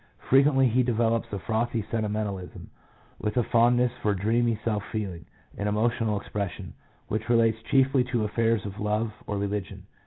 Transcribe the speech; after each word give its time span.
Frequently 0.29 0.67
he 0.67 0.81
develops 0.81 1.31
a 1.31 1.37
frothy 1.37 1.83
sentimentalism, 1.91 2.71
with 3.19 3.37
a 3.37 3.43
fondness 3.43 3.91
for 4.01 4.15
dreamy 4.15 4.57
self 4.65 4.83
feeling 4.91 5.25
and 5.55 5.69
emotional 5.69 6.19
expression, 6.19 6.73
which 7.07 7.29
relates 7.29 7.61
chiefly 7.69 8.03
to 8.05 8.23
affairs 8.23 8.65
of 8.65 8.79
love 8.79 9.11
or 9.27 9.37
religion. 9.37 9.85